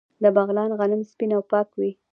د 0.23 0.25
بغلان 0.35 0.69
غنم 0.79 1.01
سپین 1.11 1.31
او 1.37 1.41
پاک 1.51 1.69
وي. 1.79 1.91